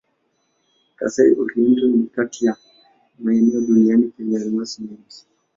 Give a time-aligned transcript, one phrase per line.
[0.95, 2.57] Kasai-Oriental ni kati ya
[3.19, 5.25] maeneo duniani penye almasi nyingi.